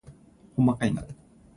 [0.55, 1.03] ほんまかいな